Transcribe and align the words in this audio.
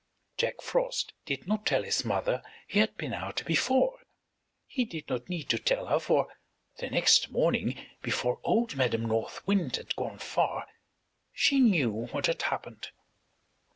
Jack 0.35 0.63
Frost 0.63 1.13
did 1.27 1.45
not 1.47 1.63
tell 1.63 1.83
his 1.83 2.03
mother 2.03 2.41
he 2.67 2.79
had 2.79 2.97
been 2.97 3.13
out 3.13 3.43
before. 3.45 3.99
He 4.65 4.83
did 4.83 5.07
not 5.07 5.29
need 5.29 5.47
to 5.49 5.59
tell 5.59 5.85
her, 5.85 5.99
for 5.99 6.27
the 6.79 6.89
next 6.89 7.29
morning 7.29 7.77
before 8.01 8.39
old 8.43 8.75
Madam 8.75 9.05
North 9.05 9.45
Wind 9.45 9.75
had 9.75 9.95
gone 9.95 10.17
far 10.17 10.67
she 11.31 11.59
knew 11.59 11.91
what 12.07 12.25
had 12.25 12.41
happened. 12.41 12.87